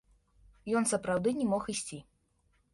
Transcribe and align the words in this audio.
Ён 0.79 0.87
сапраўды 0.93 1.29
не 1.43 1.47
мог 1.53 1.71
ісці. 1.77 2.03